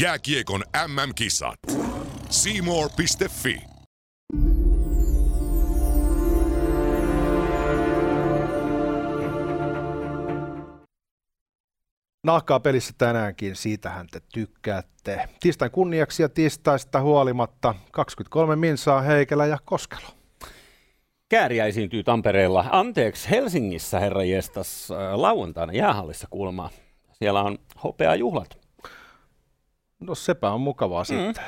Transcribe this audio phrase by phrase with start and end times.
[0.00, 1.58] Jääkiekon MM-kisat.
[2.30, 3.60] Seymour.fi.
[12.24, 15.28] Nahkaa pelissä tänäänkin, siitähän te tykkäätte.
[15.40, 20.08] Tiistain kunniaksi ja tiistaista huolimatta 23 minsaa Heikelä ja Koskelo.
[21.28, 26.70] Kääriä esiintyy Tampereella, anteeksi Helsingissä herra Jestas, äh, lauantaina jäähallissa kuulemaan.
[27.12, 28.57] Siellä on hopea juhlat.
[30.00, 31.06] No sepä on mukavaa mm.
[31.06, 31.44] sitten.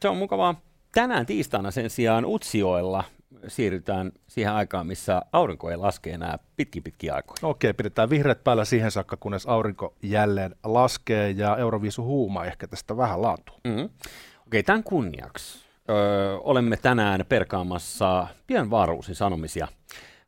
[0.00, 0.60] Se on mukavaa.
[0.94, 3.04] Tänään tiistaina sen sijaan Utsioella
[3.48, 7.38] siirrytään siihen aikaan, missä aurinko ei laske enää pitkin pitkin aikoja.
[7.42, 12.96] Okei, pidetään vihreät päällä siihen saakka, kunnes aurinko jälleen laskee ja Euroviisu huuma ehkä tästä
[12.96, 13.56] vähän laantuu.
[13.64, 13.88] Mm-hmm.
[14.46, 19.68] Okei, tämän kunniaksi öö, olemme tänään perkaamassa Pian Vaaruusin sanomisia.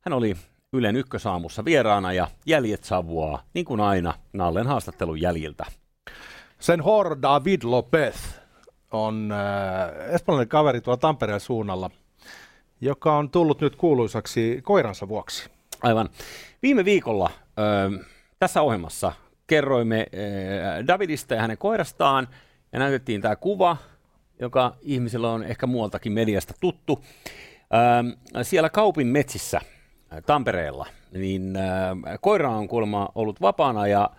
[0.01, 0.37] Hän oli
[0.73, 5.67] Ylen ykkösaamussa vieraana ja jäljet savuaa, niin kuin aina, Nallen haastattelun jäljiltä.
[6.59, 8.17] Sen hor David Lopez
[8.91, 11.91] on äh, espanjalainen kaveri tuolla Tampereen suunnalla,
[12.81, 15.51] joka on tullut nyt kuuluisaksi koiransa vuoksi.
[15.83, 16.09] Aivan.
[16.63, 18.05] Viime viikolla ö,
[18.39, 19.13] tässä ohjelmassa
[19.47, 22.29] kerroimme ö, Davidista ja hänen koirastaan
[22.73, 23.77] ja näytettiin tämä kuva,
[24.41, 27.05] joka ihmisillä on ehkä muualtakin mediasta tuttu.
[28.35, 29.61] Ö, siellä Kaupin metsissä
[30.27, 31.61] Tampereella, niin ö,
[32.21, 34.11] koira on kuulemma ollut vapaana ja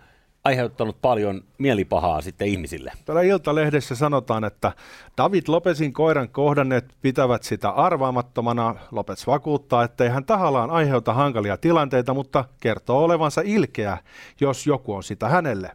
[0.44, 2.92] aiheuttanut paljon mielipahaa sitten ihmisille.
[3.04, 4.72] Täällä Iltalehdessä sanotaan, että
[5.16, 8.74] David Lopesin koiran kohdanneet pitävät sitä arvaamattomana.
[8.90, 13.98] Lopes vakuuttaa, että hän tahallaan aiheuta hankalia tilanteita, mutta kertoo olevansa ilkeä,
[14.40, 15.70] jos joku on sitä hänelle.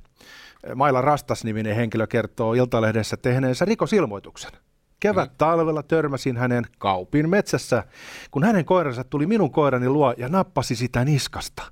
[0.76, 4.52] Maila Rastas-niminen henkilö kertoo Iltalehdessä tehneensä rikosilmoituksen.
[5.00, 5.36] Kevät mm.
[5.38, 7.84] talvella törmäsin hänen kaupin metsässä,
[8.32, 11.64] kun hänen koiransa tuli minun koirani luo ja nappasi sitä niskasta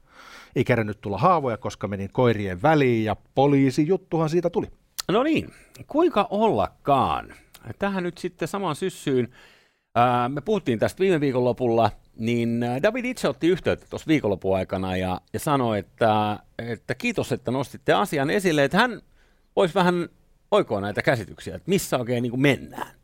[0.55, 4.67] ei kerännyt tulla haavoja, koska menin koirien väliin ja poliisi juttuhan siitä tuli.
[5.11, 5.53] No niin,
[5.87, 7.33] kuinka ollakaan?
[7.79, 9.27] Tähän nyt sitten samaan syssyyn.
[9.95, 15.21] Ää, me puhuttiin tästä viime viikonlopulla, niin David itse otti yhteyttä tuossa viikonlopun aikana ja,
[15.33, 19.01] ja sanoi, että, että kiitos, että nostitte asian esille, että hän
[19.55, 20.09] voisi vähän
[20.51, 22.95] oikoa näitä käsityksiä, että missä oikein niin kuin mennään.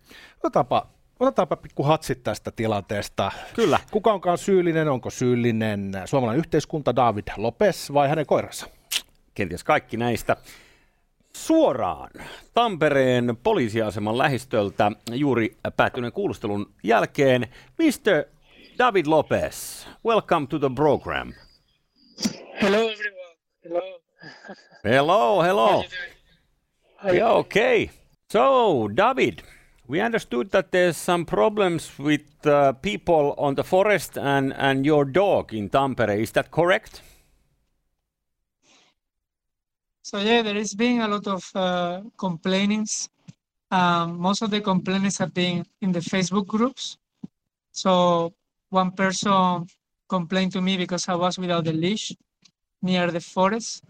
[0.44, 0.88] Otetaanpa
[1.19, 3.31] Otetaanpa pikku hatsit tästä tilanteesta.
[3.53, 3.80] Kyllä.
[3.91, 4.88] Kuka onkaan syyllinen?
[4.88, 8.68] Onko syyllinen suomalainen yhteiskunta David Lopes vai hänen koiransa?
[9.34, 10.38] Kenties kaikki näistä.
[11.35, 12.09] Suoraan
[12.53, 17.47] Tampereen poliisiaseman lähistöltä juuri päättyneen kuulustelun jälkeen.
[17.78, 18.25] Mr.
[18.78, 21.34] David Lopez, welcome to the program.
[22.62, 23.36] Hello everyone.
[23.63, 24.01] Hello.
[24.84, 25.84] Hello, hello.
[27.13, 27.90] Yeah, okay.
[28.31, 29.40] So, David,
[29.89, 35.03] We understood that there's some problems with uh, people on the forest and, and your
[35.03, 36.16] dog in Tampere.
[36.22, 37.01] Is that correct?
[40.03, 43.09] So yeah, there has been a lot of uh, complainings.
[43.72, 47.00] Um, most of the complaints have been in the Facebook groups.
[47.71, 48.31] So
[48.69, 49.66] one person
[50.07, 52.13] complained to me because I was without the leash
[52.83, 53.83] near the forest,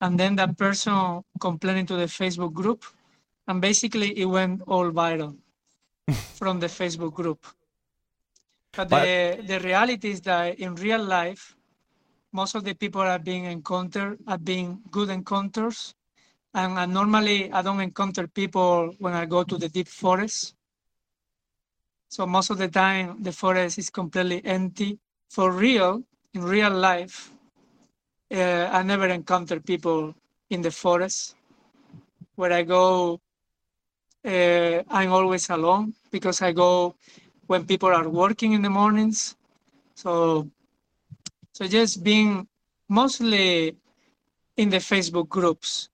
[0.00, 2.84] and then that person complained to the Facebook group
[3.50, 5.36] and basically it went all viral
[6.38, 7.44] from the Facebook group.
[8.72, 11.56] But, but the, the reality is that in real life,
[12.32, 15.94] most of the people are being encountered are being good encounters.
[16.54, 20.54] And, normally I don't encounter people when I go to the deep forest.
[22.08, 24.98] So most of the time the forest is completely empty.
[25.28, 27.32] For real, in real life,
[28.32, 30.14] uh, I never encounter people
[30.50, 31.34] in the forest.
[32.36, 33.20] Where I go
[34.24, 36.94] uh, I'm always alone because I go
[37.46, 39.36] when people are working in the mornings.
[39.94, 40.48] So,
[41.52, 42.46] so just being
[42.88, 43.76] mostly
[44.56, 45.88] in the Facebook groups.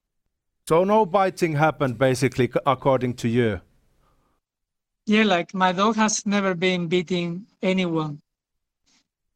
[0.67, 3.61] So no biting happened basically, according to you.
[5.05, 8.21] Yeah, like my dog has never been beating anyone,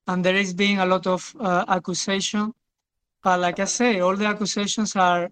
[0.05, 2.53] and there is being a lot of uh, accusation.
[3.23, 5.31] But like I say, all the accusations are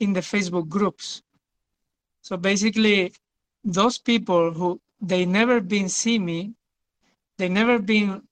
[0.00, 1.22] in the Facebook groups.
[2.24, 3.12] So basically,
[3.62, 6.54] those people who they never been see me,
[7.36, 8.22] they never been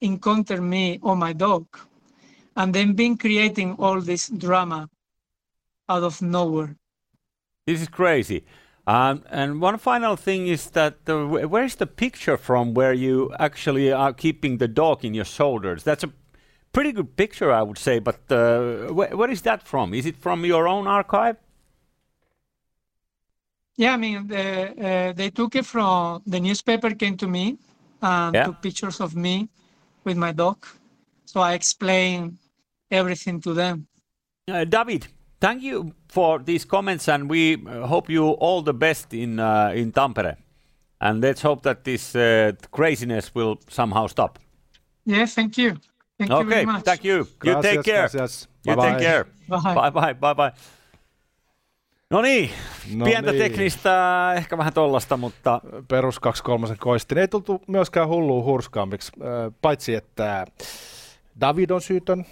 [0.00, 1.66] encounter me or my dog,
[2.56, 4.88] and then been creating all this drama
[5.90, 6.74] out of nowhere.
[7.66, 8.46] This is crazy.
[8.86, 13.92] Um, and one final thing is that uh, where's the picture from where you actually
[13.92, 15.84] are keeping the dog in your shoulders?
[15.84, 16.12] That's a
[16.72, 17.98] pretty good picture, I would say.
[17.98, 19.92] But uh, wh where is that from?
[19.92, 21.36] Is it from your own archive?
[23.78, 27.58] Yeah, I mean, the, uh, they took it from the newspaper came to me
[28.02, 28.44] and yeah.
[28.44, 29.48] took pictures of me
[30.04, 30.66] with my dog.
[31.26, 32.38] So I explained
[32.90, 33.86] everything to them.
[34.50, 35.06] Uh, David,
[35.40, 39.72] thank you for these comments, and we uh, hope you all the best in uh,
[39.74, 40.36] in Tampere.
[41.00, 44.40] And let's hope that this uh, craziness will somehow stop.
[45.04, 45.76] Yeah, thank you.
[46.18, 46.84] Thank you very much.
[46.84, 47.28] thank you.
[47.44, 48.08] You take Gracias, care.
[48.08, 48.48] gracias.
[48.64, 49.04] You Bye take bye.
[49.04, 49.26] care.
[49.48, 49.74] Bye.
[49.74, 50.52] Bye bye, bye bye.
[52.10, 52.50] No niin,
[52.94, 53.42] No pientä niin.
[53.42, 56.20] teknistä, ehkä vähän tollasta, mutta perus
[56.72, 57.18] 2-3 koistin.
[57.18, 59.12] Ei tultu myöskään hulluun hurskaammiksi,
[59.62, 60.46] paitsi että
[61.40, 62.26] David on syytön,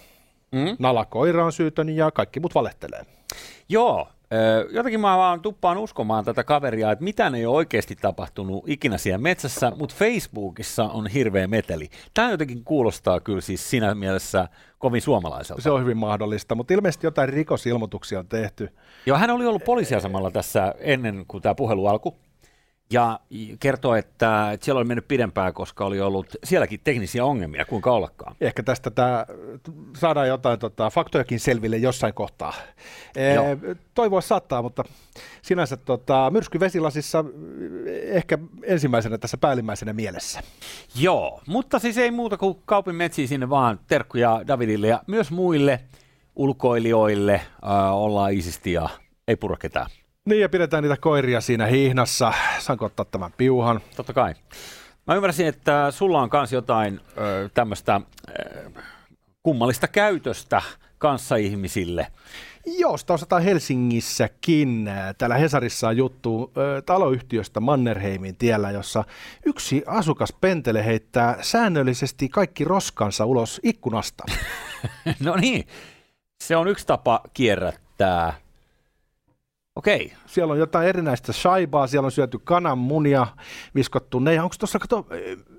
[0.51, 0.75] mm?
[0.79, 3.05] Nala Koira on syytön ja kaikki muut valehtelee.
[3.69, 4.07] joo,
[4.71, 9.17] jotenkin mä vaan tuppaan uskomaan tätä kaveria, että mitään ei ole oikeasti tapahtunut ikinä siellä
[9.17, 11.89] metsässä, mutta Facebookissa on hirveä meteli.
[12.13, 14.47] Tämä jotenkin kuulostaa kyllä siis siinä mielessä
[14.79, 15.61] kovin suomalaiselta.
[15.61, 18.69] Se on hyvin mahdollista, mutta ilmeisesti jotain rikosilmoituksia on tehty.
[19.05, 22.11] Joo, hän oli ollut poliisiasemalla tässä ennen kuin tämä puhelu alkoi.
[22.89, 23.19] Ja
[23.59, 28.35] kertoi, että, siellä oli mennyt pidempään, koska oli ollut sielläkin teknisiä ongelmia, kuinka ollakaan.
[28.41, 29.25] Ehkä tästä tää,
[29.97, 32.53] saadaan jotain tota, faktojakin selville jossain kohtaa.
[33.35, 33.45] Joo.
[33.45, 34.83] E, toivoa saattaa, mutta
[35.41, 37.25] sinänsä tota, myrsky vesilasissa
[38.03, 40.41] ehkä ensimmäisenä tässä päällimmäisenä mielessä.
[40.95, 45.79] Joo, mutta siis ei muuta kuin kaupin metsiin sinne vaan terkkuja Davidille ja myös muille
[46.35, 47.33] ulkoilijoille.
[47.33, 48.89] Äh, ollaan isisti ja
[49.27, 49.89] ei purra ketään.
[50.27, 52.33] Niin ja pidetään niitä koiria siinä hihnassa.
[52.59, 53.81] Saanko ottaa tämän piuhan?
[53.95, 54.33] Totta kai.
[55.07, 56.99] Mä ymmärsin, että sulla on myös jotain
[57.53, 58.01] tämmöistä
[59.43, 60.61] kummallista käytöstä
[60.97, 62.07] kanssaihmisille.
[62.65, 64.89] Joo, sitä osataan Helsingissäkin.
[65.17, 69.03] Täällä Hesarissa on juttu ö, taloyhtiöstä Mannerheimin tiellä, jossa
[69.45, 74.23] yksi asukas Pentele heittää säännöllisesti kaikki roskansa ulos ikkunasta.
[75.25, 75.67] no niin,
[76.43, 78.46] se on yksi tapa kierrättää.
[79.77, 83.27] Okei, Siellä on jotain erinäistä shaibaa, siellä on syöty kananmunia,
[83.75, 84.41] viskottu ne.
[84.41, 85.07] Onko tuossa kato,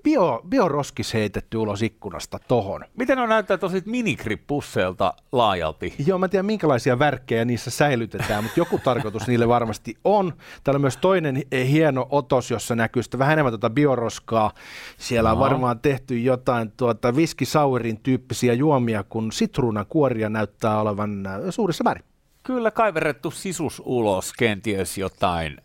[0.02, 2.84] bio, bioroskis heitetty ulos ikkunasta tohon?
[2.96, 5.94] miten on näyttää tosi minikripusseilta laajalti?
[6.06, 10.32] Joo, mä en tiedä minkälaisia värkkejä niissä säilytetään, mutta joku tarkoitus niille varmasti on.
[10.64, 14.52] Täällä on myös toinen hieno otos, jossa näkyy sitä vähän enemmän tuota bioroskaa.
[14.96, 15.44] Siellä on Joo.
[15.44, 22.04] varmaan tehty jotain tuota viskisauerin tyyppisiä juomia, kun sitruunan kuoria näyttää olevan äh, suurissa määrin.
[22.48, 25.56] Kyllä kaiverrettu sisus ulos, kenties jotain,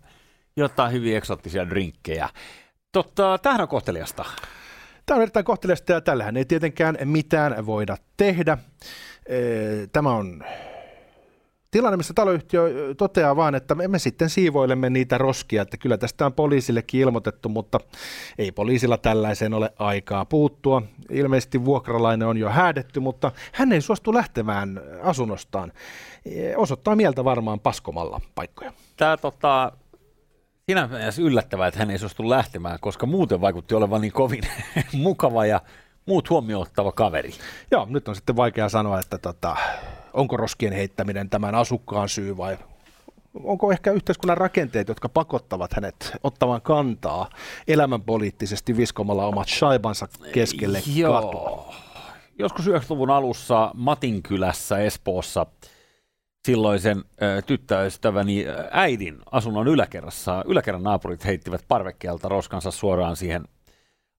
[0.55, 2.29] jotain hyvin eksoottisia drinkkejä.
[2.91, 4.25] Totta, tämähän on kohteliasta.
[5.05, 8.57] Tämä on erittäin kohteliasta ja tällähän ei tietenkään mitään voida tehdä.
[9.91, 10.43] Tämä on
[11.73, 16.25] tilanne, missä taloyhtiö toteaa vaan, että me me sitten siivoilemme niitä roskia, että kyllä tästä
[16.25, 17.79] on poliisillekin ilmoitettu, mutta
[18.37, 20.81] ei poliisilla tällaiseen ole aikaa puuttua.
[21.09, 25.71] Ilmeisesti vuokralainen on jo häädetty, mutta hän ei suostu lähtemään asunnostaan.
[26.25, 28.73] Ee, Osoittaa mieltä varmaan paskomalla paikkoja.
[28.97, 29.71] Tämä tota,
[30.65, 34.43] siinä mielessä yllättävää, että hän ei suostu lähtemään, koska muuten vaikutti olevan niin kovin
[34.93, 35.61] mukava ja
[36.05, 37.31] muut huomioon ottava kaveri.
[37.71, 39.55] Joo, nyt on sitten vaikea sanoa, että tota,
[40.13, 42.57] onko roskien heittäminen tämän asukkaan syy vai
[43.43, 47.29] onko ehkä yhteiskunnan rakenteet, jotka pakottavat hänet ottamaan kantaa
[47.67, 51.31] elämänpoliittisesti viskomalla omat shaibansa keskelle katua.
[51.31, 51.73] Joo.
[52.39, 55.45] Joskus 90-luvun alussa Matinkylässä Espoossa
[56.47, 57.03] silloisen
[57.45, 60.43] tyttöystäväni äidin asunnon yläkerrassa.
[60.47, 63.43] Yläkerran naapurit heittivät parvekkeelta roskansa suoraan siihen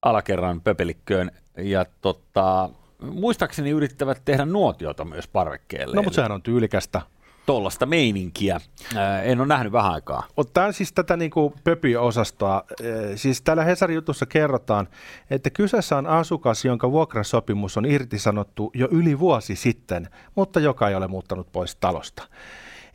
[0.03, 1.31] alakerran pöpelikköön.
[1.59, 2.71] Ja tota,
[3.03, 5.97] muistaakseni yrittävät tehdä nuotiota myös parvekkeelle.
[5.97, 7.03] No mutta sehän on tyylikästä.
[7.47, 8.61] Tollasta meininkiä.
[8.97, 10.27] Ö, en ole nähnyt vähän aikaa.
[10.37, 14.89] Ottaen siis tätä niin kuin pöpy-osastoa, eh, siis täällä Hesarin jutussa kerrotaan,
[15.31, 20.95] että kyseessä on asukas, jonka vuokrasopimus on irtisanottu jo yli vuosi sitten, mutta joka ei
[20.95, 22.23] ole muuttanut pois talosta.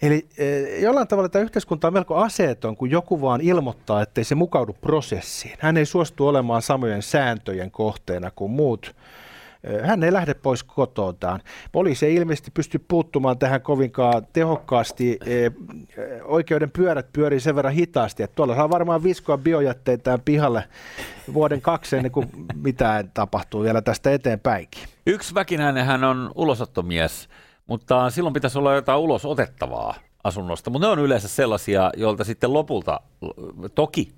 [0.01, 4.35] Eli eh, jollain tavalla tämä yhteiskunta on melko aseeton, kun joku vaan ilmoittaa, ettei se
[4.35, 5.57] mukaudu prosessiin.
[5.59, 8.95] Hän ei suostu olemaan samojen sääntöjen kohteena kuin muut.
[9.83, 11.41] Hän ei lähde pois kotoaan.
[11.71, 15.17] Poliisi ei ilmeisesti pysty puuttumaan tähän kovinkaan tehokkaasti.
[15.25, 15.51] Eh,
[16.23, 20.63] Oikeuden pyörät pyörii sen verran hitaasti, että tuolla saa varmaan viskoa biojätteitään pihalle
[21.33, 24.83] vuoden kaksi ennen kuin mitään tapahtuu vielä tästä eteenpäinkin.
[25.05, 27.29] Yksi väkinäinen hän on ulosottomies,
[27.67, 30.69] mutta silloin pitäisi olla jotain ulos otettavaa asunnosta.
[30.69, 32.99] Mutta ne on yleensä sellaisia, joilta sitten lopulta,
[33.75, 34.13] toki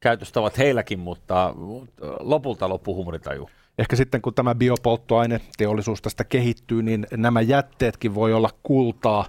[0.00, 1.54] käytöstä ovat heilläkin, mutta
[2.20, 3.48] lopulta loppuu humoritaju.
[3.78, 9.26] Ehkä sitten kun tämä biopolttoaine teollisuus tästä kehittyy, niin nämä jätteetkin voi olla kultaa,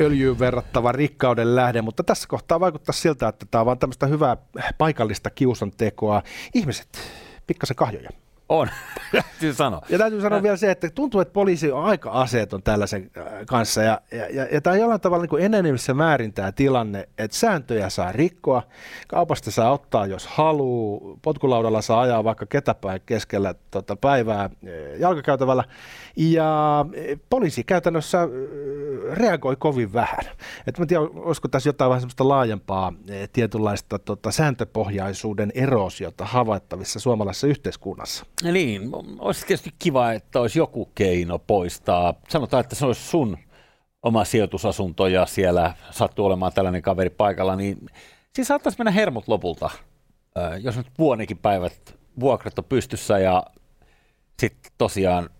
[0.00, 4.36] öljyyn verrattava rikkauden lähde, mutta tässä kohtaa vaikuttaa siltä, että tämä on vaan tämmöistä hyvää
[4.78, 6.22] paikallista kiusantekoa.
[6.54, 6.88] Ihmiset,
[7.46, 8.10] pikkasen kahjoja.
[8.48, 8.68] On,
[9.12, 9.82] täytyy sanoa.
[9.88, 13.82] Ja täytyy sanoa vielä se, että tuntuu, että poliisi on aika aseeton tällaisen äh, kanssa.
[13.82, 17.90] Ja, ja, ja, ja tämä on jollain tavalla niin enenevissä määrin tämä tilanne, että sääntöjä
[17.90, 18.62] saa rikkoa,
[19.08, 24.50] kaupasta saa ottaa, jos haluaa, potkulaudalla saa ajaa vaikka ketäpäin keskellä tota, päivää äh,
[24.98, 25.64] jalkakäytävällä.
[26.16, 28.28] Ja äh, poliisi käytännössä
[29.12, 30.24] reagoi kovin vähän.
[30.66, 32.92] Et mä tiedän, olisiko tässä jotain vähän semmoista laajempaa
[33.32, 38.26] tietynlaista tota, sääntöpohjaisuuden erosiota havaittavissa suomalaisessa yhteiskunnassa.
[38.42, 42.14] Niin, olisi tietysti kiva, että olisi joku keino poistaa.
[42.28, 43.38] Sanotaan, että se olisi sun
[44.02, 47.86] oma sijoitusasunto ja siellä sattuu olemaan tällainen kaveri paikalla, niin
[48.34, 49.70] siinä saattaisi mennä hermot lopulta.
[50.60, 53.42] Jos nyt vuonikin päivät vuokrat on pystyssä ja
[54.40, 55.30] sitten tosiaan,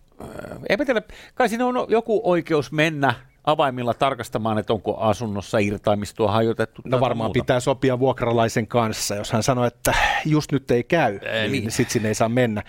[0.69, 1.03] eipä tiedä,
[1.35, 3.15] kai siinä on joku oikeus mennä
[3.47, 6.83] avaimilla tarkastamaan, että onko asunnossa irtaimistoa hajotettu.
[6.85, 7.41] No varmaan muuta.
[7.41, 11.71] pitää sopia vuokralaisen kanssa, jos hän sanoo, että just nyt ei käy, ei, niin, niin.
[11.71, 12.63] sitten sinne ei saa mennä.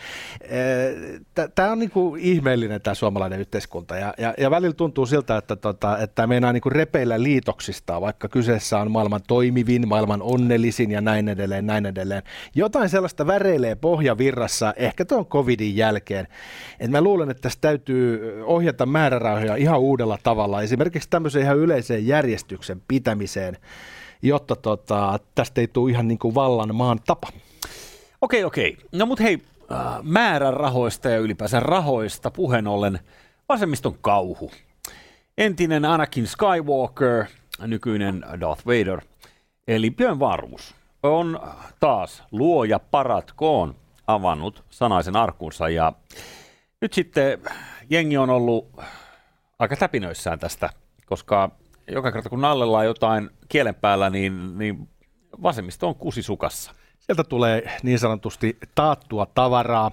[1.55, 5.97] Tämä on niinku ihmeellinen tämä suomalainen yhteiskunta ja, ja, ja välillä tuntuu siltä, että tota,
[5.97, 11.65] että meinaa niinku repeillä liitoksista, vaikka kyseessä on maailman toimivin, maailman onnellisin ja näin edelleen,
[11.65, 12.23] näin edelleen.
[12.55, 16.27] Jotain sellaista väreilee pohjavirrassa, ehkä tuon covidin jälkeen.
[16.79, 22.07] Et mä luulen, että tässä täytyy ohjata määrärahoja ihan uudella tavalla esimerkiksi tämmöiseen ihan yleiseen
[22.07, 23.57] järjestyksen pitämiseen,
[24.21, 27.27] jotta tota, tästä ei tule ihan niin kuin vallan maan tapa.
[28.21, 28.77] Okei, okei.
[28.91, 29.39] No mutta hei,
[29.71, 32.99] äh, määrän rahoista ja ylipäänsä rahoista puheen ollen
[33.49, 34.51] vasemmiston kauhu.
[35.37, 37.25] Entinen Anakin Skywalker,
[37.59, 39.01] nykyinen Darth Vader,
[39.67, 41.39] eli Björn Varmus, on
[41.79, 43.75] taas luoja paratkoon
[44.07, 45.93] avannut sanaisen arkunsa ja
[46.81, 47.39] nyt sitten
[47.89, 48.67] jengi on ollut
[49.59, 50.69] aika täpinöissään tästä,
[51.05, 51.51] koska
[51.91, 54.89] joka kerta kun Nallella on jotain kielen päällä, niin, niin
[55.43, 56.71] vasemmisto on kusisukassa.
[56.99, 59.91] Sieltä tulee niin sanotusti taattua tavaraa.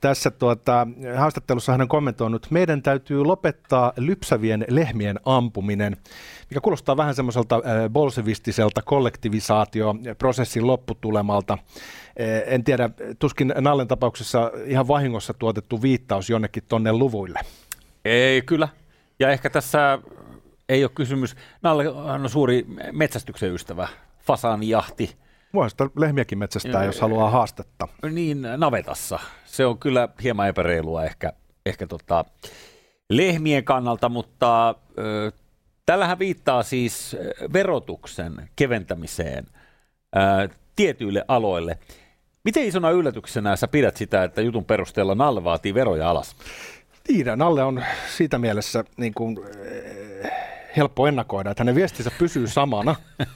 [0.00, 5.96] Tässä tuota, haastattelussa hän on kommentoinut, meidän täytyy lopettaa lypsävien lehmien ampuminen,
[6.50, 11.52] mikä kuulostaa vähän semmoiselta äh, bolsevistiselta kollektivisaatioprosessin lopputulemalta.
[11.52, 17.40] Äh, en tiedä, tuskin Nallen tapauksessa ihan vahingossa tuotettu viittaus jonnekin tonne luvuille.
[18.04, 18.68] Ei, kyllä.
[19.18, 19.98] Ja ehkä tässä
[20.68, 23.88] ei ole kysymys, Nalle on suuri metsästyksen ystävä,
[24.20, 25.16] fasaanijahti.
[25.54, 27.88] Voisi lehmiäkin metsästää, jos haluaa haastetta.
[28.10, 29.18] Niin, navetassa.
[29.44, 31.32] Se on kyllä hieman epäreilua ehkä,
[31.66, 32.24] ehkä tota,
[33.10, 35.32] lehmien kannalta, mutta ö,
[35.86, 37.16] tällähän viittaa siis
[37.52, 39.46] verotuksen keventämiseen
[40.16, 41.78] ö, tietyille aloille.
[42.44, 46.36] Miten isona yllätyksenä sä pidät sitä, että jutun perusteella Nalle vaatii veroja alas?
[47.04, 47.84] Tiedän, Nalle on
[48.16, 50.30] siitä mielessä niin kuin, eh,
[50.76, 52.94] helppo ennakoida, että hänen viestinsä pysyy samana.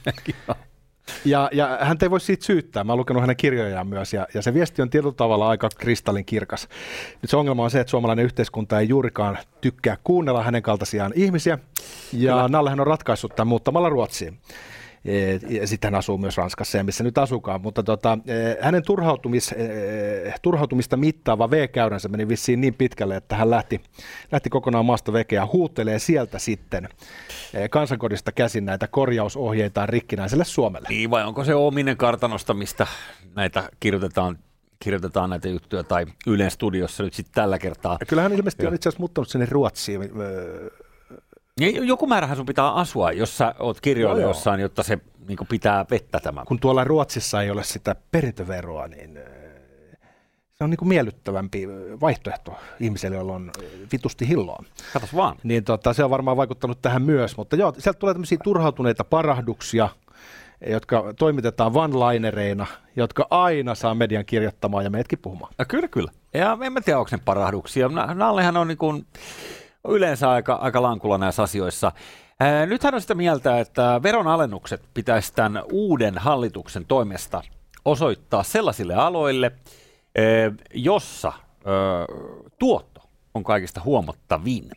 [1.25, 2.83] Ja, ja hän ei voi siitä syyttää.
[2.83, 6.25] Mä oon lukenut hänen kirjojaan myös, ja, ja se viesti on tietyllä tavalla aika kristallin
[6.25, 6.67] kirkas.
[7.21, 11.59] Nyt se ongelma on se, että suomalainen yhteiskunta ei juurikaan tykkää kuunnella hänen kaltaisiaan ihmisiä,
[12.13, 12.47] ja Kyllä.
[12.47, 14.39] Nallehan on ratkaissut tämän muuttamalla Ruotsiin.
[15.49, 18.17] Ja sitten hän asuu myös Ranskassa ja missä nyt asukaan, mutta tota,
[18.61, 19.55] hänen turhautumis,
[20.41, 23.81] turhautumista mittaava V-käyränsä meni vissiin niin pitkälle, että hän lähti,
[24.31, 26.89] lähti kokonaan maasta vekeä ja huutelee sieltä sitten
[27.69, 30.87] kansankodista käsin näitä korjausohjeita rikkinäiselle Suomelle.
[30.89, 32.87] Niin vai onko se ominen kartanosta, mistä
[33.35, 34.37] näitä kirjoitetaan
[34.79, 37.97] kirjoitetaan näitä juttuja tai Ylen studiossa nyt sitten tällä kertaa.
[37.99, 40.01] Ja kyllähän ilmeisesti on itse asiassa muuttanut sinne Ruotsiin
[41.59, 45.37] niin, joku määrähän sun pitää asua, jos sä oot kirjoilla no, jossain, jotta se niin
[45.49, 46.45] pitää vettä tämän.
[46.45, 49.19] Kun tuolla Ruotsissa ei ole sitä perintöveroa, niin
[50.53, 51.67] se on niin kuin miellyttävämpi
[52.01, 53.51] vaihtoehto ihmiselle, jolla on
[53.91, 54.63] vitusti hilloa.
[54.93, 55.37] Katos vaan.
[55.43, 59.89] Niin tota, se on varmaan vaikuttanut tähän myös, mutta joo, sieltä tulee tämmöisiä turhautuneita parahduksia,
[60.67, 65.53] jotka toimitetaan one-linereina, jotka aina saa median kirjoittamaan ja meidätkin puhumaan.
[65.59, 66.11] Ja kyllä, kyllä.
[66.33, 67.87] Ja en mä tiedä, onko ne parahduksia.
[68.13, 69.05] Nallehan on niin kuin
[69.87, 71.91] yleensä aika, aika lankulla näissä asioissa.
[72.39, 77.41] Ää, nythän on sitä mieltä, että veronalennukset pitäisi tämän uuden hallituksen toimesta
[77.85, 79.51] osoittaa sellaisille aloille,
[80.73, 81.33] jossa
[82.59, 83.01] tuotto
[83.33, 84.71] on kaikista huomattavin.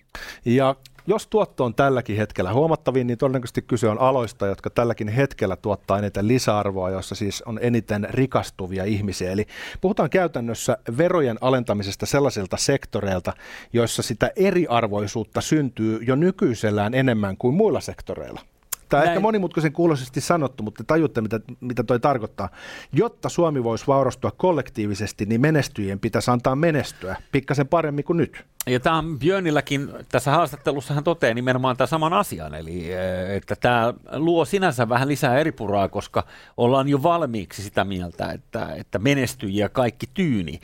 [0.44, 0.74] Ja
[1.08, 5.98] jos tuotto on tälläkin hetkellä huomattavin, niin todennäköisesti kyse on aloista, jotka tälläkin hetkellä tuottaa
[5.98, 9.32] eniten lisäarvoa, jossa siis on eniten rikastuvia ihmisiä.
[9.32, 9.46] Eli
[9.80, 13.32] puhutaan käytännössä verojen alentamisesta sellaisilta sektoreilta,
[13.72, 18.40] joissa sitä eriarvoisuutta syntyy jo nykyisellään enemmän kuin muilla sektoreilla.
[18.88, 19.08] Tämä on Näin.
[19.08, 22.48] ehkä monimutkaisen kuuloisesti sanottu, mutta tajutte, mitä, mitä toi tarkoittaa.
[22.92, 28.44] Jotta Suomi voisi vaurastua kollektiivisesti, niin menestyjien pitäisi antaa menestyä pikkasen paremmin kuin nyt.
[28.68, 33.94] Ja tämä Björnilläkin tässä haastattelussa hän toteaa nimenomaan tämän saman asian, eli eh, että tämä
[34.12, 36.24] luo sinänsä vähän lisää eripuraa, koska
[36.56, 40.60] ollaan jo valmiiksi sitä mieltä, että, että menestyjiä kaikki tyyni.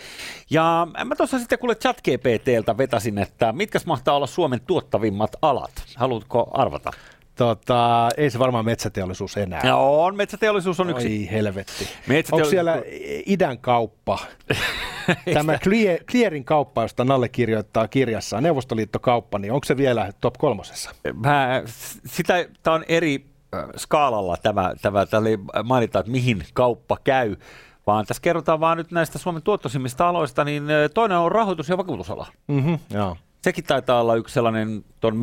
[0.51, 5.73] Ja mä tuossa sitten kuule ChatGPTltä vetäsin, että mitkä mahtaa olla Suomen tuottavimmat alat.
[5.97, 6.91] Haluatko arvata?
[7.35, 9.61] Tota, ei se varmaan metsäteollisuus enää.
[9.65, 11.07] Ja on, metsäteollisuus on yksi.
[11.07, 11.89] Oi helvetti.
[12.07, 12.83] Metsäteollisuus- Onko siellä
[13.27, 14.19] idän kauppa?
[15.35, 20.91] Tämä Clear- Clearin kauppa, josta Nalle kirjoittaa kirjassaan, Neuvostoliittokauppa, niin onko se vielä top kolmosessa?
[21.15, 21.63] Mä,
[22.07, 27.37] sitä, tämä on eri äh, skaalalla tämä, tämä, tämä oli mainita, että mihin kauppa käy,
[27.87, 31.77] vaan tässä kerrotaan vaan nyt näistä Suomen tuottoisimmista aloista, niin äh, toinen on rahoitus- ja
[31.79, 32.27] vakuutusala.
[32.49, 33.17] Mm-hmm, joo.
[33.43, 35.17] Sekin taitaa olla yksi sellainen tuon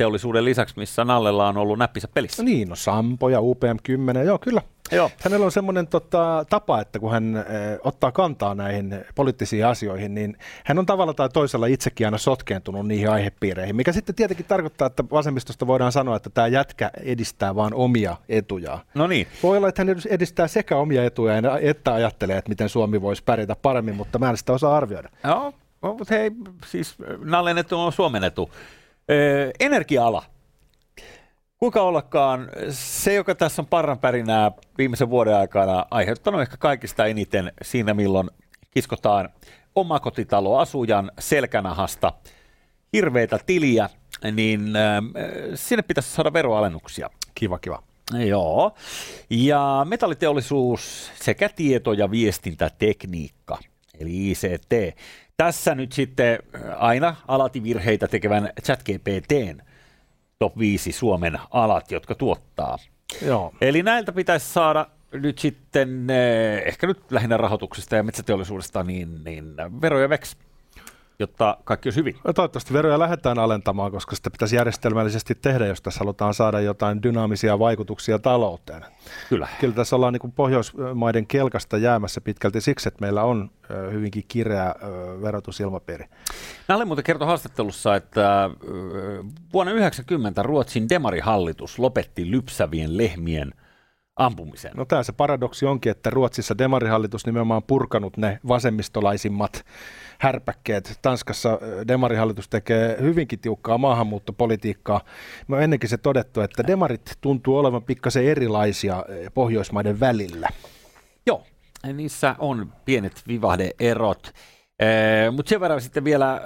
[0.00, 2.42] metsäteollisuuden lisäksi, missä Nallella on ollut näppisä pelissä.
[2.42, 4.62] No niin, no Sampo ja UPM10, joo kyllä.
[4.92, 5.10] Joo.
[5.22, 7.44] Hänellä on semmoinen tota, tapa, että kun hän äh,
[7.84, 13.10] ottaa kantaa näihin poliittisiin asioihin, niin hän on tavalla tai toisella itsekin aina sotkeentunut niihin
[13.10, 18.16] aihepiireihin, mikä sitten tietenkin tarkoittaa, että vasemmistosta voidaan sanoa, että tämä jätkä edistää vain omia
[18.28, 18.80] etujaan.
[18.94, 23.02] No niin, Voi olla, että hän edistää sekä omia etujaan että ajattelee, että miten Suomi
[23.02, 25.08] voisi pärjätä paremmin, mutta mä en sitä osaa arvioida.
[25.24, 25.52] Joo,
[25.82, 26.30] no, mutta hei,
[26.66, 28.50] siis Nallen etu on Suomen etu.
[29.10, 30.24] Öö, energia-ala.
[31.58, 37.94] Kuinka ollakaan se, joka tässä on parranpärinää viimeisen vuoden aikana aiheuttanut ehkä kaikista eniten siinä,
[37.94, 38.30] milloin
[38.70, 39.28] kiskotaan
[39.74, 42.12] omakotitaloasujan selkänahasta
[42.92, 43.88] hirveitä tiliä,
[44.32, 45.02] niin äh,
[45.54, 47.10] sinne pitäisi saada veroalennuksia.
[47.34, 47.82] Kiva, kiva.
[48.26, 48.72] Joo.
[49.30, 53.58] Ja metalliteollisuus sekä tieto- ja viestintätekniikka,
[54.00, 54.98] eli ICT.
[55.40, 56.38] Tässä nyt sitten
[56.76, 59.60] aina alati virheitä tekevän ChatGPTn
[60.38, 62.78] top 5 Suomen alat, jotka tuottaa.
[63.26, 63.52] Joo.
[63.60, 69.54] Eli näiltä pitäisi saada nyt sitten, eh, ehkä nyt lähinnä rahoituksesta ja metsäteollisuudesta, niin, niin
[69.80, 70.36] veroja veks,
[71.20, 72.16] jotta kaikki olisi hyvin.
[72.24, 77.02] No toivottavasti veroja lähdetään alentamaan, koska sitä pitäisi järjestelmällisesti tehdä, jos tässä halutaan saada jotain
[77.02, 78.84] dynaamisia vaikutuksia talouteen.
[79.28, 79.48] Kyllä.
[79.60, 83.50] Kyllä tässä ollaan niin Pohjoismaiden kelkasta jäämässä pitkälti siksi, että meillä on
[83.92, 84.74] hyvinkin kireä
[85.22, 86.04] verotusilmapiiri.
[86.68, 88.50] Nalle muuten kertoi haastattelussa, että
[89.52, 93.54] vuonna 1990 Ruotsin demarihallitus lopetti lypsävien lehmien
[94.16, 94.72] ampumisen.
[94.76, 99.64] No tämä se paradoksi onkin, että Ruotsissa demarihallitus nimenomaan purkanut ne vasemmistolaisimmat
[100.20, 100.98] härpäkkeet.
[101.02, 105.00] Tanskassa ö, demarihallitus tekee hyvinkin tiukkaa maahanmuuttopolitiikkaa.
[105.48, 110.48] Me on ennenkin se todettu, että demarit tuntuu olevan pikkasen erilaisia ö, Pohjoismaiden välillä.
[111.26, 111.46] Joo,
[111.92, 114.32] niissä on pienet vivahdeerot.
[115.32, 116.40] Mutta sen verran sitten vielä äh,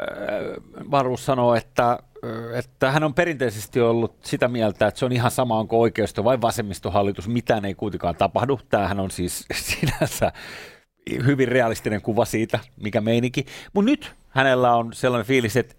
[0.91, 5.31] Varus sanoo, että, äh, että hän on perinteisesti ollut sitä mieltä, että se on ihan
[5.31, 8.61] sama, onko oikeisto vai vasemmistohallitus, mitään ei kuitenkaan tapahdu.
[8.69, 10.33] Tämähän on siis sinänsä
[11.27, 13.47] hyvin realistinen kuva siitä, mikä meininki.
[13.73, 15.75] Mutta nyt hänellä on sellainen fiilis, että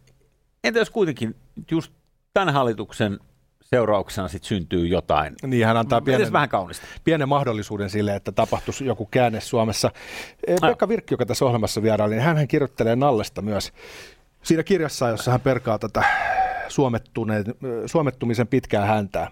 [0.63, 1.35] entä jos kuitenkin
[1.71, 1.91] just
[2.33, 3.19] tämän hallituksen
[3.61, 5.35] seurauksena sit syntyy jotain.
[5.43, 6.33] Niin hän antaa Pienen...
[6.33, 6.85] vähän kaunista.
[7.03, 9.91] pienen mahdollisuuden sille, että tapahtuisi joku käänne Suomessa.
[10.47, 13.73] Eh, Pekka Virkki, joka tässä ohjelmassa vieraili, niin hän kirjoittelee Nallesta myös
[14.43, 16.03] siinä kirjassa, jossa hän perkaa tätä
[17.85, 19.31] suomettumisen pitkää häntää.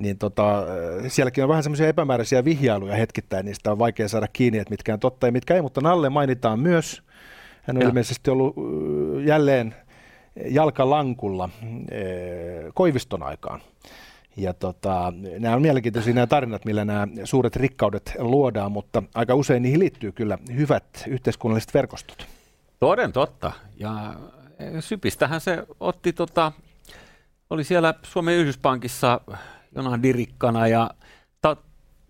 [0.00, 0.64] Niin tota,
[1.02, 4.92] eh, sielläkin on vähän semmoisia epämääräisiä vihjailuja hetkittäin, niistä on vaikea saada kiinni, että mitkä
[4.92, 7.02] on totta ja mitkä ei, mutta Nalle mainitaan myös.
[7.62, 7.88] Hän on Joo.
[7.88, 9.74] ilmeisesti ollut eh, jälleen
[10.50, 11.48] jalkalankulla
[11.90, 13.60] eh, Koiviston aikaan.
[14.36, 19.62] Ja tota, nämä on mielenkiintoisia nämä tarinat, millä nämä suuret rikkaudet luodaan, mutta aika usein
[19.62, 22.26] niihin liittyy kyllä hyvät yhteiskunnalliset verkostot.
[22.80, 23.52] Toden totta.
[23.76, 24.14] Ja
[24.58, 26.52] eh, Sypistähän se otti, tota,
[27.50, 29.20] oli siellä Suomen Yhdyspankissa
[29.74, 30.90] jonain dirikkana ja
[31.40, 31.56] ta,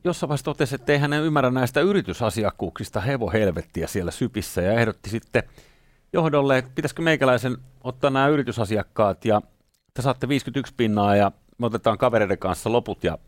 [0.05, 5.11] jossain vaiheessa totesi, että ei hän ymmärrä näistä yritysasiakkuuksista hevo helvettiä siellä Sypissä ja ehdotti
[5.11, 5.43] sitten
[6.13, 9.43] johdolle, että pitäisikö meikäläisen ottaa nämä yritysasiakkaat ja
[9.95, 13.19] te saatte 51 pinnaa ja me otetaan kavereiden kanssa loput ja,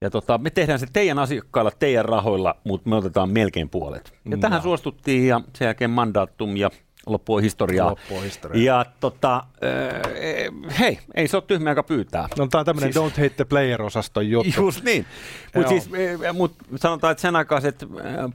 [0.00, 4.12] ja tota, me tehdään se teidän asiakkailla, teidän rahoilla, mutta me otetaan melkein puolet.
[4.24, 4.36] Ja No.
[4.36, 6.70] tähän suostuttiin ja sen jälkeen mandaattum ja
[7.06, 7.90] loppui historiaa.
[7.90, 8.64] Loppua historiaa.
[8.78, 12.28] Ja tota, äh, hei, ei se ole tyhmä, joka pyytää.
[12.38, 14.60] No, tämä on tämmöinen Siis- Don't Hate the Player-osaston juttu.
[14.60, 15.06] Just niin.
[15.54, 17.88] Mutta siis, eh, mut sanotaan, että sen aikaiset eh,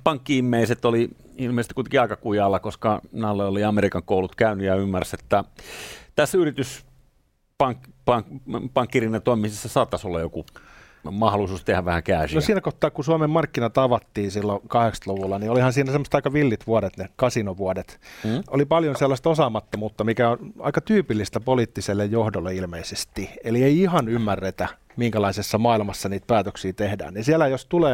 [0.04, 5.44] pankki-immeiset oli ilmeisesti kuitenkin aika kujalla, koska Nalle oli Amerikan koulut käynyt ja ymmärsi, että
[6.16, 6.86] tässä yritys
[7.58, 8.28] pank, pank,
[8.74, 10.46] pankkirina toimisessa saattaisi olla joku
[11.12, 12.36] mahdollisuus tehdä vähän kääsiä.
[12.36, 16.68] No siinä kohtaa, kun Suomen markkinat avattiin silloin 80-luvulla, niin olihan siinä semmoista aika villit
[16.68, 18.00] vuodet, ne kasinovuodet.
[18.24, 18.30] Mm.
[18.30, 18.44] Mm.
[18.48, 23.30] Oli paljon sellaista osaamattomuutta, mikä on aika tyypillistä poliittiselle johdolle ilmeisesti.
[23.44, 27.14] Eli ei ihan ymmärretä, minkälaisessa maailmassa niitä päätöksiä tehdään.
[27.14, 27.94] Niin siellä jos tulee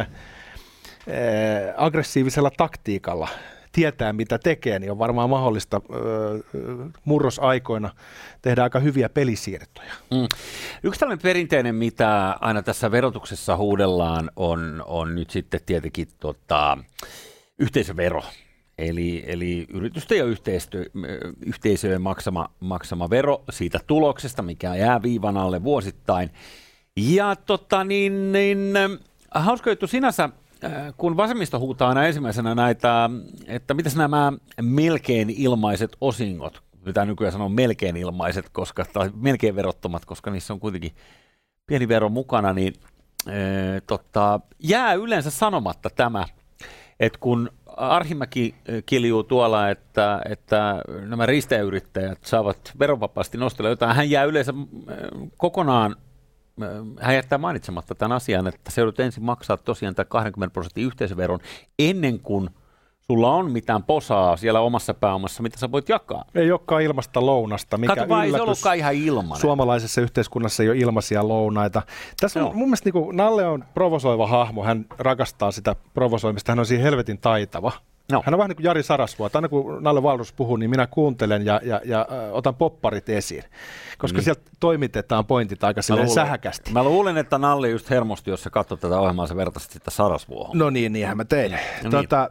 [1.06, 3.28] eh, aggressiivisella taktiikalla
[3.76, 6.38] tietää, mitä tekee, niin on varmaan mahdollista ö,
[7.04, 7.90] murrosaikoina
[8.42, 9.92] tehdä aika hyviä pelisiirtoja.
[10.10, 10.26] Mm.
[10.82, 16.78] Yksi tällainen perinteinen, mitä aina tässä verotuksessa huudellaan, on, on nyt sitten tietenkin tota,
[17.58, 18.22] yhteisövero.
[18.78, 20.84] Eli, eli yritysten ja yhteistö,
[21.46, 26.30] yhteisöjen maksama, maksama vero siitä tuloksesta, mikä jää viivan alle vuosittain.
[26.96, 28.74] Ja tota, niin, niin,
[29.34, 30.28] hauska juttu sinänsä,
[30.96, 33.10] kun vasemmisto huutaa aina ensimmäisenä näitä,
[33.46, 40.04] että mitäs nämä melkein ilmaiset osingot, mitä nykyään sanoo melkein ilmaiset, koska, tai melkein verottomat,
[40.04, 40.92] koska niissä on kuitenkin
[41.66, 42.74] pieni vero mukana, niin
[43.26, 43.32] e,
[43.86, 46.24] tota, jää yleensä sanomatta tämä,
[47.00, 48.54] että kun Arhimäki
[48.86, 54.54] kiljuu tuolla, että, että nämä risteyrittäjät saavat verovapaasti nostella jotain, hän jää yleensä
[55.36, 55.96] kokonaan
[57.00, 61.40] hän jättää mainitsematta tämän asian, että se joudut ensin maksaa tosiaan tämän 20 prosentin yhteisöveron
[61.78, 62.50] ennen kuin
[63.06, 66.24] sulla on mitään posaa siellä omassa pääomassa, mitä sä voit jakaa.
[66.34, 67.78] Ei olekaan ilmasta lounasta.
[67.78, 68.60] Mikä Kato yllätys.
[68.60, 69.38] se ihan ilman.
[69.38, 71.82] Suomalaisessa yhteiskunnassa ei ole ilmaisia lounaita.
[72.20, 76.58] Tässä on, mun mielestä niin kuin, Nalle on provosoiva hahmo, hän rakastaa sitä provosoimista, hän
[76.58, 77.72] on siinä helvetin taitava.
[78.12, 78.22] No.
[78.24, 81.46] Hän on vähän niin kuin Jari Sarasvuo, aina kun Nalle Valrus puhuu, niin minä kuuntelen
[81.46, 83.44] ja, ja, ja äh, otan popparit esiin,
[83.98, 84.24] koska mm.
[84.24, 86.72] sieltä toimitetaan pointit aika mä luulen, sähäkästi.
[86.72, 90.58] Mä luulen, että Nalle just hermostui, jos sä katsot tätä ohjelmaa, sä vertaisit sitä Sarasvuohon.
[90.58, 91.52] No niin, niinhän mä tein.
[91.52, 91.90] No niin.
[91.90, 92.30] tuota,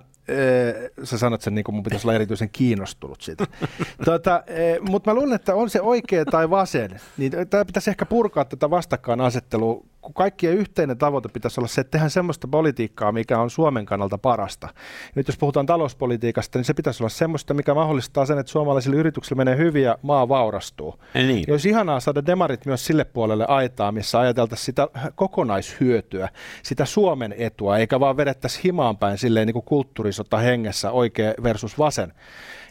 [1.03, 3.45] sä sanot sen niin kuin mun pitäisi olla erityisen kiinnostunut siitä.
[4.05, 4.43] tuota,
[4.89, 8.69] mutta mä luulen, että on se oikea tai vasen, niin tämä pitäisi ehkä purkaa tätä
[8.69, 13.85] vastakkainasettelua kun kaikkien yhteinen tavoite pitäisi olla se, että tehdään semmoista politiikkaa, mikä on Suomen
[13.85, 14.69] kannalta parasta.
[15.15, 19.37] Nyt jos puhutaan talouspolitiikasta, niin se pitäisi olla semmoista, mikä mahdollistaa sen, että suomalaisille yrityksille
[19.37, 20.95] menee hyvin ja maa vaurastuu.
[21.13, 21.43] Niin.
[21.47, 26.29] Ja olisi ihanaa saada demarit myös sille puolelle aitaa, missä ajateltaisiin sitä kokonaishyötyä,
[26.63, 31.79] sitä Suomen etua, eikä vaan vedettäisi himaan päin silleen niin kuin kulttuurisota hengessä oikea versus
[31.79, 32.13] vasen.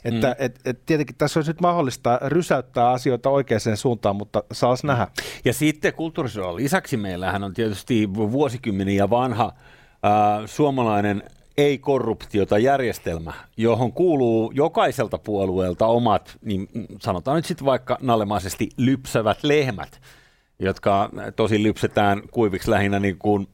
[0.04, 0.34] Että mm.
[0.38, 5.06] et, et tietenkin tässä olisi nyt mahdollista rysäyttää asioita oikeaan suuntaan, mutta saas nähdä.
[5.44, 10.10] Ja sitten kulttuurisodan lisäksi meillähän on tietysti vuosikymmeniä vanha äh,
[10.46, 11.22] suomalainen
[11.56, 16.68] ei-korruptiota järjestelmä, johon kuuluu jokaiselta puolueelta omat, niin
[17.00, 20.00] sanotaan nyt sitten vaikka nallemaisesti lypsävät lehmät,
[20.58, 23.48] jotka tosi lypsetään kuiviksi lähinnä niin kuin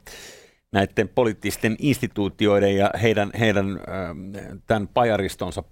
[0.71, 3.79] näiden poliittisten instituutioiden ja heidän, heidän
[4.67, 5.63] tämän pajaristonsa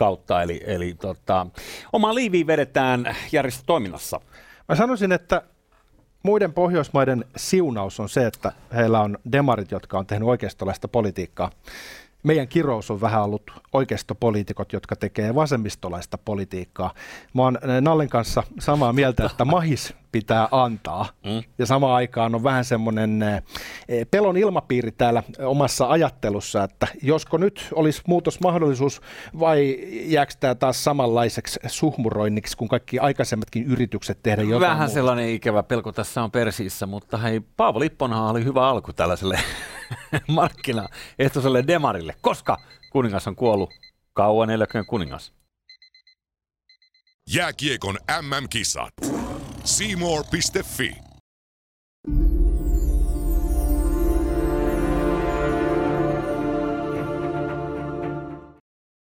[0.00, 1.46] kautta, eli, eli tota,
[1.92, 4.20] oma liiviin vedetään järjestötoiminnassa.
[4.68, 5.42] Mä sanoisin, että
[6.22, 11.50] muiden Pohjoismaiden siunaus on se, että heillä on demarit, jotka on tehnyt oikeistolaista politiikkaa.
[12.22, 16.94] Meidän kirous on vähän ollut oikeistopoliitikot, jotka tekee vasemmistolaista politiikkaa.
[17.34, 21.08] Mä oon Nallen kanssa samaa mieltä, että mahis pitää antaa.
[21.24, 21.42] Mm.
[21.58, 27.68] Ja samaan aikaan on vähän semmoinen eh, pelon ilmapiiri täällä omassa ajattelussa, että josko nyt
[27.74, 29.00] olisi muutosmahdollisuus
[29.40, 34.94] vai jääkö tämä taas samanlaiseksi suhmuroinniksi kuin kaikki aikaisemmatkin yritykset tehdä jotain Vähän muuta.
[34.94, 39.38] sellainen ikävä pelko tässä on persiissä, mutta hei, Paavo Lipponhan oli hyvä alku tällaiselle
[40.28, 42.56] markkinaehtoiselle demarille, koska
[42.92, 43.70] kuningas on kuollut.
[44.12, 45.32] Kauan eläköön kuningas.
[47.34, 48.94] Jääkiekon MM-kisat.
[49.64, 51.09] Seymour.fi